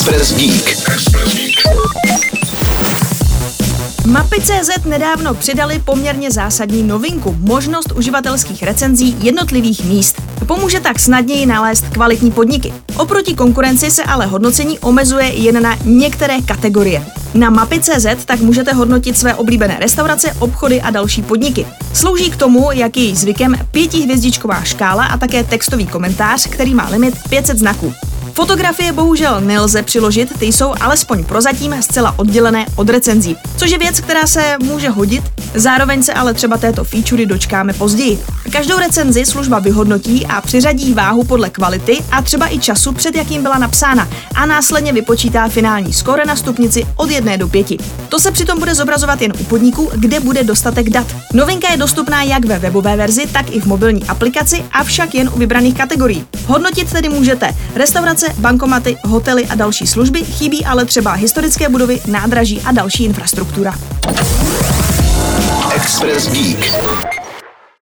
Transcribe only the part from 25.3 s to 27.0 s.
textový komentář, který má